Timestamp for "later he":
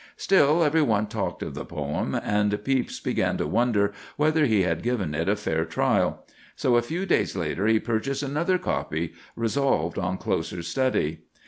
7.35-7.77